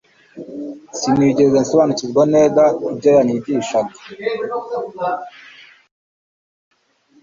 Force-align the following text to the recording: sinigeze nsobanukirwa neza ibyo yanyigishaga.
sinigeze 0.97 1.57
nsobanukirwa 1.63 2.23
neza 2.35 2.63
ibyo 2.91 3.09
yanyigishaga. 3.17 3.95